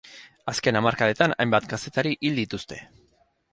[0.51, 2.83] Azken hamarkadetan hainbat kazetari hil dituzte.